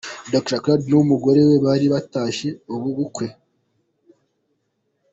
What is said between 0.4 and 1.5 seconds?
Claude n'umugore